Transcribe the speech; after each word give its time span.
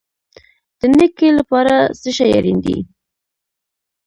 د 0.79 0.81
نیکۍ 0.97 1.29
لپاره 1.39 1.73
څه 1.99 2.09
شی 2.17 2.29
اړین 2.37 2.57
دی؟ 2.65 2.77